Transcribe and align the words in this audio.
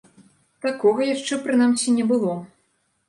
Такога 0.65 1.01
яшчэ, 1.09 1.39
прынамсі, 1.45 1.93
не 1.99 2.07
было. 2.13 2.33